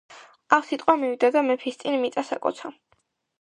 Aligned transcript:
ავსიტყვა 0.55 0.95
მივიდა 1.01 1.29
და 1.35 1.43
მეფის 1.49 1.79
წინ 1.85 1.99
მიწას 2.05 2.33
აკოცა. 2.39 2.73